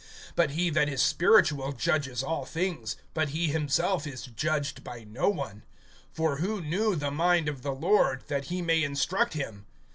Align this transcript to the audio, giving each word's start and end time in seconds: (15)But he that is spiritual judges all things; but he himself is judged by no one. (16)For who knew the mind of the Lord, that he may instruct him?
(15)But 0.35 0.49
he 0.53 0.71
that 0.71 0.89
is 0.89 0.99
spiritual 0.99 1.73
judges 1.73 2.23
all 2.23 2.43
things; 2.43 2.95
but 3.13 3.29
he 3.29 3.49
himself 3.49 4.07
is 4.07 4.25
judged 4.25 4.83
by 4.83 5.03
no 5.03 5.29
one. 5.29 5.61
(16)For 6.17 6.39
who 6.39 6.59
knew 6.59 6.95
the 6.95 7.11
mind 7.11 7.47
of 7.47 7.61
the 7.61 7.71
Lord, 7.75 8.23
that 8.27 8.45
he 8.45 8.63
may 8.63 8.81
instruct 8.83 9.35
him? 9.35 9.67